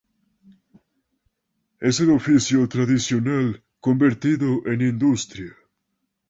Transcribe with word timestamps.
Es 1.79 1.99
el 1.99 2.09
oficio 2.09 2.67
tradicional 2.67 3.63
convertido 3.79 4.65
en 4.65 4.81
industria. 4.81 5.55